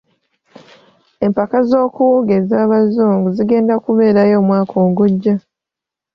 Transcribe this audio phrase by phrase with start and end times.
[1.25, 5.35] Empaka z'okuwuga ez'abazngu zigenda kubeerayo omwaka ogujja.